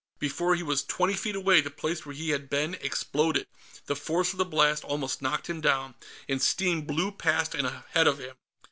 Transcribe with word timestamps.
Before 0.17 0.55
he 0.55 0.63
was 0.63 0.83
twenty 0.83 1.13
feet 1.13 1.35
away, 1.35 1.61
the 1.61 1.69
place 1.69 2.07
where 2.07 2.15
he 2.15 2.31
had 2.31 2.49
been 2.49 2.73
exploded; 2.81 3.45
the 3.85 3.95
force 3.95 4.31
of 4.31 4.39
the 4.39 4.45
blast 4.45 4.83
almost 4.83 5.21
knocked 5.21 5.45
him 5.47 5.61
down, 5.61 5.93
and 6.27 6.41
steam 6.41 6.81
blew 6.87 7.11
past 7.11 7.53
and 7.53 7.67
ahead 7.67 8.07
of 8.07 8.17
him. 8.17 8.35